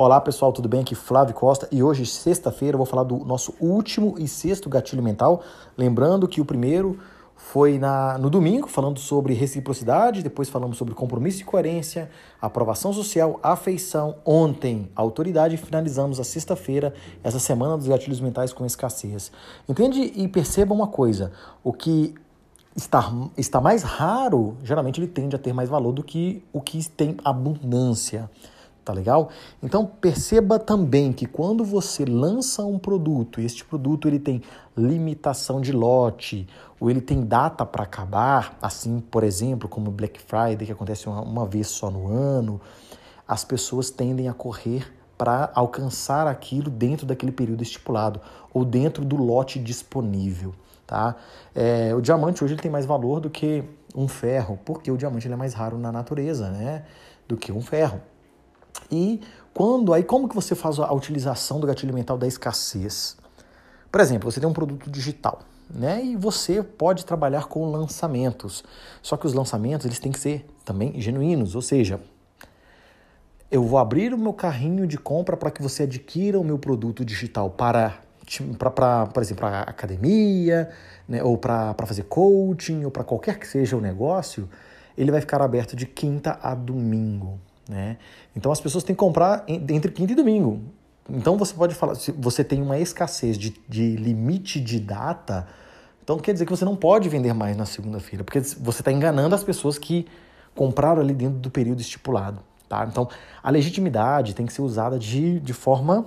Olá 0.00 0.18
pessoal, 0.18 0.50
tudo 0.50 0.66
bem? 0.66 0.80
Aqui 0.80 0.94
Flávio 0.94 1.34
Costa 1.34 1.68
e 1.70 1.82
hoje, 1.82 2.06
sexta-feira, 2.06 2.74
eu 2.74 2.78
vou 2.78 2.86
falar 2.86 3.02
do 3.02 3.18
nosso 3.18 3.54
último 3.60 4.14
e 4.18 4.26
sexto 4.26 4.66
gatilho 4.66 5.02
mental. 5.02 5.42
Lembrando 5.76 6.26
que 6.26 6.40
o 6.40 6.44
primeiro 6.44 6.98
foi 7.36 7.78
na, 7.78 8.16
no 8.16 8.30
domingo, 8.30 8.66
falando 8.66 8.98
sobre 8.98 9.34
reciprocidade, 9.34 10.22
depois 10.22 10.48
falamos 10.48 10.78
sobre 10.78 10.94
compromisso 10.94 11.42
e 11.42 11.44
coerência, 11.44 12.10
aprovação 12.40 12.94
social, 12.94 13.38
afeição, 13.42 14.16
ontem, 14.24 14.90
autoridade 14.96 15.56
e 15.56 15.58
finalizamos 15.58 16.18
a 16.18 16.24
sexta-feira, 16.24 16.94
essa 17.22 17.38
semana 17.38 17.76
dos 17.76 17.86
gatilhos 17.86 18.20
mentais 18.20 18.54
com 18.54 18.64
escassez. 18.64 19.30
Entende 19.68 20.00
e 20.00 20.26
perceba 20.28 20.72
uma 20.72 20.86
coisa: 20.86 21.30
o 21.62 21.74
que 21.74 22.14
está, 22.76 23.12
está 23.36 23.60
mais 23.60 23.82
raro, 23.82 24.56
geralmente 24.62 25.00
ele 25.00 25.08
tende 25.08 25.36
a 25.36 25.38
ter 25.38 25.52
mais 25.52 25.68
valor 25.68 25.92
do 25.92 26.02
que 26.02 26.42
o 26.52 26.60
que 26.60 26.88
tem 26.88 27.16
abundância. 27.24 28.30
Tá 28.82 28.94
legal? 28.94 29.28
Então 29.62 29.84
perceba 29.84 30.58
também 30.58 31.12
que 31.12 31.26
quando 31.26 31.64
você 31.64 32.04
lança 32.04 32.64
um 32.64 32.78
produto, 32.78 33.40
e 33.40 33.44
este 33.44 33.64
produto 33.64 34.08
ele 34.08 34.18
tem 34.18 34.42
limitação 34.76 35.60
de 35.60 35.70
lote, 35.70 36.48
ou 36.80 36.90
ele 36.90 37.00
tem 37.00 37.22
data 37.22 37.64
para 37.66 37.84
acabar, 37.84 38.58
assim, 38.60 38.98
por 39.00 39.22
exemplo, 39.22 39.68
como 39.68 39.90
Black 39.90 40.18
Friday, 40.20 40.66
que 40.66 40.72
acontece 40.72 41.08
uma, 41.08 41.20
uma 41.20 41.46
vez 41.46 41.68
só 41.68 41.90
no 41.90 42.08
ano, 42.08 42.60
as 43.28 43.44
pessoas 43.44 43.90
tendem 43.90 44.28
a 44.28 44.32
correr 44.32 44.90
para 45.16 45.52
alcançar 45.54 46.26
aquilo 46.26 46.70
dentro 46.70 47.04
daquele 47.04 47.30
período 47.30 47.62
estipulado, 47.62 48.18
ou 48.52 48.64
dentro 48.64 49.04
do 49.04 49.16
lote 49.16 49.58
disponível. 49.58 50.54
Tá? 50.90 51.14
É, 51.54 51.94
o 51.94 52.00
diamante 52.00 52.42
hoje 52.42 52.54
ele 52.54 52.62
tem 52.62 52.68
mais 52.68 52.84
valor 52.84 53.20
do 53.20 53.30
que 53.30 53.62
um 53.94 54.08
ferro, 54.08 54.58
porque 54.64 54.90
o 54.90 54.96
diamante 54.96 55.24
ele 55.24 55.34
é 55.34 55.36
mais 55.36 55.54
raro 55.54 55.78
na 55.78 55.92
natureza 55.92 56.50
né, 56.50 56.84
do 57.28 57.36
que 57.36 57.52
um 57.52 57.60
ferro. 57.60 58.00
E 58.90 59.20
quando 59.54 59.94
aí 59.94 60.02
como 60.02 60.28
que 60.28 60.34
você 60.34 60.56
faz 60.56 60.80
a 60.80 60.92
utilização 60.92 61.60
do 61.60 61.66
gatilho 61.68 61.94
mental 61.94 62.18
da 62.18 62.26
escassez? 62.26 63.16
Por 63.88 64.00
exemplo, 64.00 64.28
você 64.28 64.40
tem 64.40 64.48
um 64.48 64.52
produto 64.52 64.90
digital, 64.90 65.42
né? 65.72 66.04
E 66.04 66.16
você 66.16 66.60
pode 66.60 67.06
trabalhar 67.06 67.46
com 67.46 67.70
lançamentos. 67.70 68.64
Só 69.00 69.16
que 69.16 69.28
os 69.28 69.32
lançamentos 69.32 69.86
eles 69.86 70.00
têm 70.00 70.10
que 70.10 70.18
ser 70.18 70.44
também 70.64 71.00
genuínos, 71.00 71.54
ou 71.54 71.62
seja, 71.62 72.00
eu 73.48 73.62
vou 73.62 73.78
abrir 73.78 74.12
o 74.12 74.18
meu 74.18 74.32
carrinho 74.32 74.88
de 74.88 74.98
compra 74.98 75.36
para 75.36 75.52
que 75.52 75.62
você 75.62 75.84
adquira 75.84 76.36
o 76.36 76.42
meu 76.42 76.58
produto 76.58 77.04
digital 77.04 77.48
para, 77.48 78.00
para, 78.58 79.06
por 79.06 79.22
exemplo, 79.22 79.46
para 79.46 79.60
academia, 79.62 80.70
né, 81.08 81.22
ou 81.22 81.36
para 81.36 81.74
fazer 81.86 82.04
coaching, 82.04 82.84
ou 82.84 82.90
para 82.90 83.02
qualquer 83.02 83.38
que 83.38 83.46
seja 83.46 83.76
o 83.76 83.80
negócio, 83.80 84.48
ele 84.96 85.10
vai 85.10 85.20
ficar 85.20 85.42
aberto 85.42 85.74
de 85.74 85.86
quinta 85.86 86.38
a 86.42 86.54
domingo. 86.54 87.40
Né? 87.68 87.96
Então 88.34 88.52
as 88.52 88.60
pessoas 88.60 88.84
têm 88.84 88.94
que 88.94 89.00
comprar 89.00 89.44
entre 89.48 89.90
quinta 89.90 90.12
e 90.12 90.14
domingo. 90.14 90.60
Então 91.08 91.36
você 91.36 91.54
pode 91.54 91.74
falar, 91.74 91.94
se 91.96 92.12
você 92.12 92.44
tem 92.44 92.62
uma 92.62 92.78
escassez 92.78 93.36
de, 93.36 93.54
de 93.68 93.96
limite 93.96 94.60
de 94.60 94.78
data, 94.78 95.48
então 96.02 96.18
quer 96.18 96.32
dizer 96.32 96.44
que 96.44 96.50
você 96.50 96.64
não 96.64 96.76
pode 96.76 97.08
vender 97.08 97.32
mais 97.32 97.56
na 97.56 97.66
segunda-feira, 97.66 98.22
porque 98.22 98.40
você 98.40 98.80
está 98.80 98.92
enganando 98.92 99.34
as 99.34 99.42
pessoas 99.42 99.78
que 99.78 100.06
compraram 100.54 101.00
ali 101.00 101.14
dentro 101.14 101.38
do 101.38 101.50
período 101.50 101.80
estipulado. 101.80 102.40
Tá? 102.68 102.86
Então 102.88 103.08
a 103.42 103.50
legitimidade 103.50 104.34
tem 104.34 104.46
que 104.46 104.52
ser 104.52 104.62
usada 104.62 104.98
de, 104.98 105.40
de 105.40 105.52
forma 105.52 106.06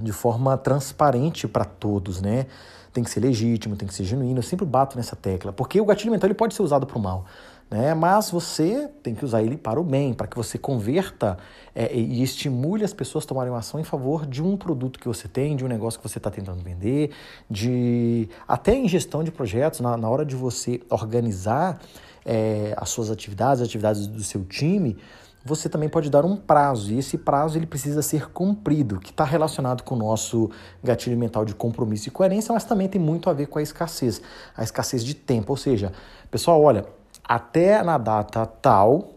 de 0.00 0.12
forma 0.12 0.56
transparente 0.56 1.46
para 1.46 1.64
todos, 1.64 2.20
né? 2.20 2.46
Tem 2.92 3.02
que 3.02 3.10
ser 3.10 3.20
legítimo, 3.20 3.76
tem 3.76 3.88
que 3.88 3.94
ser 3.94 4.04
genuíno. 4.04 4.38
Eu 4.38 4.42
sempre 4.42 4.66
bato 4.66 4.96
nessa 4.96 5.16
tecla, 5.16 5.52
porque 5.52 5.80
o 5.80 5.84
gatilho 5.84 6.10
mental 6.10 6.28
ele 6.28 6.34
pode 6.34 6.54
ser 6.54 6.62
usado 6.62 6.86
para 6.86 6.98
o 6.98 7.00
mal 7.00 7.26
né? 7.72 7.94
mas 7.94 8.30
você 8.30 8.86
tem 9.02 9.14
que 9.14 9.24
usar 9.24 9.42
ele 9.42 9.56
para 9.56 9.80
o 9.80 9.82
bem, 9.82 10.12
para 10.12 10.26
que 10.26 10.36
você 10.36 10.58
converta 10.58 11.38
é, 11.74 11.92
e 11.96 12.22
estimule 12.22 12.84
as 12.84 12.92
pessoas 12.92 13.24
a 13.24 13.28
tomarem 13.28 13.50
uma 13.50 13.60
ação 13.60 13.80
em 13.80 13.84
favor 13.84 14.26
de 14.26 14.42
um 14.42 14.58
produto 14.58 15.00
que 15.00 15.08
você 15.08 15.26
tem, 15.26 15.56
de 15.56 15.64
um 15.64 15.68
negócio 15.68 15.98
que 15.98 16.06
você 16.06 16.18
está 16.18 16.30
tentando 16.30 16.62
vender, 16.62 17.10
de 17.50 18.28
até 18.46 18.74
em 18.74 18.86
gestão 18.86 19.24
de 19.24 19.32
projetos, 19.32 19.80
na, 19.80 19.96
na 19.96 20.08
hora 20.08 20.22
de 20.22 20.36
você 20.36 20.82
organizar 20.90 21.80
é, 22.26 22.74
as 22.76 22.90
suas 22.90 23.10
atividades, 23.10 23.62
as 23.62 23.68
atividades 23.68 24.06
do 24.06 24.22
seu 24.22 24.44
time, 24.44 24.98
você 25.44 25.68
também 25.68 25.88
pode 25.88 26.08
dar 26.08 26.24
um 26.24 26.36
prazo, 26.36 26.92
e 26.92 26.98
esse 26.98 27.18
prazo 27.18 27.58
ele 27.58 27.66
precisa 27.66 28.00
ser 28.02 28.30
cumprido, 28.30 29.00
que 29.00 29.10
está 29.10 29.24
relacionado 29.24 29.82
com 29.82 29.94
o 29.94 29.98
nosso 29.98 30.50
gatilho 30.82 31.18
mental 31.18 31.44
de 31.44 31.54
compromisso 31.54 32.08
e 32.08 32.10
coerência, 32.10 32.52
mas 32.52 32.64
também 32.64 32.88
tem 32.88 33.00
muito 33.00 33.28
a 33.28 33.32
ver 33.32 33.46
com 33.46 33.58
a 33.58 33.62
escassez, 33.62 34.22
a 34.56 34.62
escassez 34.62 35.04
de 35.04 35.14
tempo. 35.14 35.52
Ou 35.52 35.56
seja, 35.56 35.92
pessoal, 36.30 36.62
olha, 36.62 36.86
até 37.24 37.82
na 37.82 37.98
data 37.98 38.46
tal, 38.46 39.10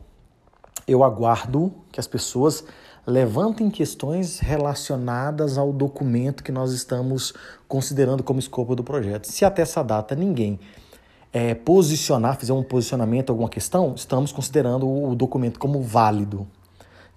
eu 0.87 1.03
aguardo 1.03 1.73
que 1.91 1.99
as 1.99 2.07
pessoas 2.07 2.63
levantem 3.05 3.69
questões 3.69 4.39
relacionadas 4.39 5.57
ao 5.57 5.71
documento 5.71 6.43
que 6.43 6.51
nós 6.51 6.71
estamos 6.71 7.33
considerando 7.67 8.23
como 8.23 8.39
escopo 8.39 8.75
do 8.75 8.83
projeto. 8.83 9.25
Se 9.25 9.45
até 9.45 9.61
essa 9.61 9.83
data 9.83 10.15
ninguém 10.15 10.59
é, 11.35 11.53
posicionar, 11.53 12.37
fizer 12.37 12.53
um 12.53 12.63
posicionamento, 12.63 13.29
alguma 13.29 13.49
questão, 13.49 13.93
estamos 13.93 14.31
considerando 14.31 14.89
o 14.89 15.13
documento 15.13 15.59
como 15.59 15.81
válido. 15.81 16.47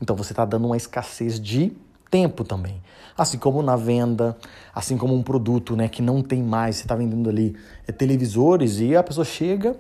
Então 0.03 0.17
você 0.17 0.33
está 0.33 0.45
dando 0.45 0.67
uma 0.67 0.77
escassez 0.77 1.39
de 1.39 1.73
tempo 2.11 2.43
também. 2.43 2.83
Assim 3.17 3.39
como 3.39 3.63
na 3.63 3.77
venda, 3.77 4.37
assim 4.75 4.99
como 4.99 5.15
um 5.15 5.23
produto 5.23 5.77
né, 5.77 5.89
que 5.89 6.03
não 6.03 6.21
tem 6.21 6.43
mais, 6.43 6.75
você 6.75 6.83
está 6.83 6.97
vendendo 6.97 7.31
ali 7.31 7.57
é, 7.87 7.93
televisores 7.93 8.81
e 8.81 8.97
a 8.97 9.05
pessoa 9.05 9.25
chega 9.25 9.77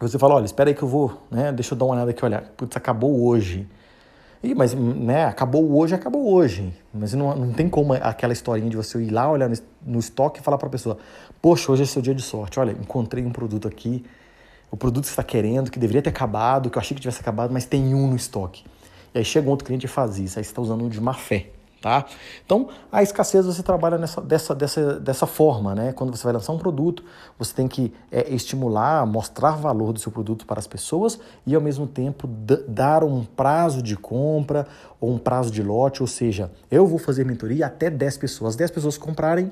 você 0.00 0.18
fala, 0.18 0.36
olha, 0.36 0.46
espera 0.46 0.70
aí 0.70 0.74
que 0.74 0.82
eu 0.82 0.88
vou, 0.88 1.22
né? 1.30 1.52
Deixa 1.52 1.74
eu 1.74 1.78
dar 1.78 1.84
uma 1.84 1.94
olhada 1.94 2.10
aqui, 2.10 2.24
olha, 2.24 2.42
putz, 2.56 2.74
acabou 2.74 3.22
hoje. 3.22 3.68
Ih, 4.42 4.54
mas, 4.54 4.72
né, 4.74 5.26
acabou 5.26 5.76
hoje, 5.78 5.94
acabou 5.94 6.32
hoje. 6.32 6.72
Mas 6.94 7.12
não, 7.12 7.36
não 7.36 7.52
tem 7.52 7.68
como 7.68 7.92
aquela 7.92 8.32
historinha 8.32 8.70
de 8.70 8.76
você 8.76 8.98
ir 9.02 9.10
lá, 9.10 9.30
olhar 9.30 9.50
no 9.84 9.98
estoque 9.98 10.40
e 10.40 10.42
falar 10.42 10.56
para 10.56 10.66
a 10.66 10.70
pessoa, 10.70 10.96
poxa, 11.42 11.70
hoje 11.70 11.82
é 11.82 11.86
seu 11.86 12.00
dia 12.00 12.14
de 12.14 12.22
sorte, 12.22 12.58
olha, 12.58 12.72
encontrei 12.72 13.24
um 13.24 13.30
produto 13.30 13.68
aqui, 13.68 14.02
o 14.70 14.76
produto 14.78 15.02
que 15.02 15.08
você 15.08 15.12
está 15.12 15.22
querendo, 15.22 15.70
que 15.70 15.78
deveria 15.78 16.00
ter 16.00 16.08
acabado, 16.08 16.70
que 16.70 16.78
eu 16.78 16.80
achei 16.80 16.94
que 16.94 17.02
tivesse 17.02 17.20
acabado, 17.20 17.52
mas 17.52 17.66
tem 17.66 17.94
um 17.94 18.06
no 18.08 18.16
estoque. 18.16 18.64
E 19.14 19.18
aí 19.18 19.24
chega 19.24 19.46
um 19.46 19.50
outro 19.50 19.66
cliente 19.66 19.84
e 19.84 19.88
faz 19.88 20.18
isso, 20.18 20.38
aí 20.38 20.44
você 20.44 20.50
está 20.50 20.62
usando 20.62 20.84
um 20.84 20.88
de 20.88 21.00
má 21.00 21.12
fé. 21.12 21.48
Tá? 21.80 22.04
Então, 22.44 22.68
a 22.92 23.02
escassez 23.02 23.46
você 23.46 23.62
trabalha 23.62 23.96
nessa, 23.96 24.20
dessa, 24.20 24.54
dessa, 24.54 25.00
dessa 25.00 25.26
forma, 25.26 25.74
né? 25.74 25.94
Quando 25.94 26.14
você 26.14 26.22
vai 26.24 26.34
lançar 26.34 26.52
um 26.52 26.58
produto, 26.58 27.02
você 27.38 27.54
tem 27.54 27.66
que 27.66 27.90
é, 28.12 28.28
estimular, 28.28 29.06
mostrar 29.06 29.52
valor 29.52 29.94
do 29.94 29.98
seu 29.98 30.12
produto 30.12 30.44
para 30.44 30.58
as 30.58 30.66
pessoas 30.66 31.18
e, 31.46 31.54
ao 31.54 31.60
mesmo 31.60 31.86
tempo, 31.86 32.28
dar 32.68 33.02
um 33.02 33.24
prazo 33.24 33.80
de 33.80 33.96
compra 33.96 34.66
ou 35.00 35.10
um 35.12 35.18
prazo 35.18 35.50
de 35.50 35.62
lote, 35.62 36.02
ou 36.02 36.06
seja, 36.06 36.50
eu 36.70 36.86
vou 36.86 36.98
fazer 36.98 37.24
mentoria 37.24 37.66
até 37.66 37.88
10 37.88 38.18
pessoas. 38.18 38.56
10 38.56 38.70
pessoas 38.72 38.98
comprarem, 38.98 39.50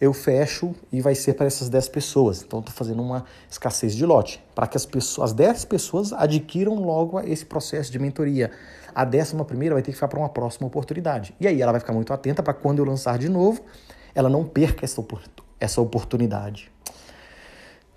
eu 0.00 0.12
fecho 0.12 0.74
e 0.92 1.00
vai 1.00 1.14
ser 1.14 1.34
para 1.34 1.46
essas 1.46 1.68
10 1.68 1.88
pessoas. 1.88 2.42
Então, 2.42 2.60
estou 2.60 2.74
fazendo 2.74 3.02
uma 3.02 3.24
escassez 3.50 3.94
de 3.94 4.04
lote, 4.04 4.42
para 4.54 4.66
que 4.66 4.76
as, 4.76 4.86
pessoas, 4.86 5.30
as 5.30 5.36
10 5.36 5.64
pessoas 5.64 6.12
adquiram 6.12 6.74
logo 6.74 7.20
esse 7.20 7.44
processo 7.44 7.90
de 7.90 7.98
mentoria. 7.98 8.50
A 8.94 9.04
décima 9.04 9.44
primeira 9.44 9.74
vai 9.74 9.82
ter 9.82 9.90
que 9.90 9.96
ficar 9.96 10.08
para 10.08 10.18
uma 10.18 10.28
próxima 10.28 10.66
oportunidade. 10.66 11.34
E 11.40 11.46
aí 11.46 11.60
ela 11.60 11.72
vai 11.72 11.80
ficar 11.80 11.92
muito 11.92 12.12
atenta 12.12 12.42
para 12.42 12.54
quando 12.54 12.78
eu 12.78 12.84
lançar 12.84 13.18
de 13.18 13.28
novo, 13.28 13.60
ela 14.14 14.28
não 14.28 14.44
perca 14.44 14.84
essa, 14.84 15.04
essa 15.58 15.80
oportunidade. 15.80 16.70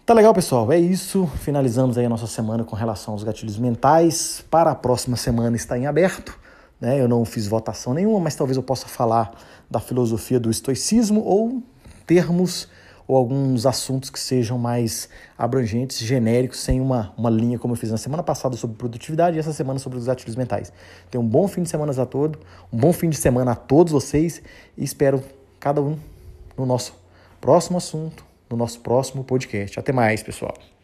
Tá 0.07 0.13
legal, 0.13 0.33
pessoal? 0.33 0.71
É 0.71 0.79
isso. 0.79 1.27
Finalizamos 1.39 1.97
aí 1.97 2.05
a 2.05 2.09
nossa 2.09 2.27
semana 2.27 2.63
com 2.63 2.77
relação 2.77 3.13
aos 3.13 3.23
gatilhos 3.23 3.57
mentais. 3.57 4.41
Para 4.49 4.71
a 4.71 4.75
próxima 4.75 5.17
semana 5.17 5.57
está 5.57 5.77
em 5.77 5.85
aberto. 5.85 6.39
Né? 6.79 7.01
Eu 7.01 7.09
não 7.09 7.25
fiz 7.25 7.45
votação 7.45 7.93
nenhuma, 7.93 8.19
mas 8.21 8.33
talvez 8.33 8.55
eu 8.55 8.63
possa 8.63 8.87
falar 8.87 9.31
da 9.69 9.81
filosofia 9.81 10.39
do 10.39 10.49
estoicismo 10.49 11.21
ou 11.25 11.61
termos 12.07 12.67
ou 13.07 13.15
alguns 13.15 13.65
assuntos 13.65 14.09
que 14.09 14.19
sejam 14.19 14.57
mais 14.57 15.07
abrangentes, 15.37 15.99
genéricos, 15.99 16.59
sem 16.59 16.81
uma, 16.81 17.13
uma 17.17 17.29
linha, 17.29 17.57
como 17.57 17.73
eu 17.73 17.77
fiz 17.77 17.89
na 17.89 17.97
semana 17.97 18.21
passada 18.21 18.57
sobre 18.57 18.75
produtividade 18.75 19.37
e 19.37 19.39
essa 19.39 19.53
semana 19.53 19.79
sobre 19.79 19.97
os 19.97 20.05
gatilhos 20.05 20.35
mentais. 20.35 20.73
Tenham 21.09 21.23
um 21.23 21.27
bom 21.27 21.47
fim 21.47 21.63
de 21.63 21.69
semana 21.69 21.93
a 22.01 22.05
todos, 22.05 22.39
um 22.71 22.77
bom 22.77 22.91
fim 22.91 23.09
de 23.09 23.17
semana 23.17 23.51
a 23.51 23.55
todos 23.55 23.93
vocês 23.93 24.41
e 24.77 24.83
espero 24.83 25.23
cada 25.59 25.81
um 25.81 25.97
no 26.57 26.65
nosso 26.65 26.93
próximo 27.39 27.77
assunto, 27.77 28.25
no 28.49 28.57
nosso 28.57 28.81
próximo 28.81 29.23
podcast. 29.23 29.79
Até 29.79 29.93
mais, 29.93 30.21
pessoal. 30.21 30.76